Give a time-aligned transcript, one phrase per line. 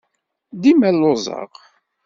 [0.61, 1.51] Dima lluẓeɣ.